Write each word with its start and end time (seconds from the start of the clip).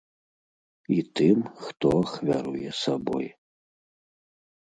І 0.95 0.95
тым, 1.19 1.37
хто 1.65 1.87
ахвяруе 2.05 2.69
сабой. 2.83 3.27